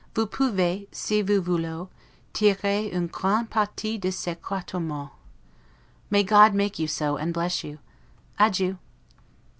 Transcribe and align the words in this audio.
'Vous 0.15 0.25
pouvez, 0.25 0.87
si 0.91 1.21
vous 1.21 1.33
le 1.33 1.37
voulex, 1.37 1.87
tirer 2.33 2.91
un 2.91 3.05
grand 3.05 3.47
parti 3.47 3.99
de 3.99 4.09
ces 4.09 4.35
quatre 4.35 4.79
mois'. 4.79 5.11
May 6.09 6.23
God 6.23 6.55
make 6.55 6.79
you 6.79 6.87
so, 6.87 7.17
and 7.17 7.31
bless 7.31 7.63
you! 7.63 7.77
Adieu. 8.39 8.77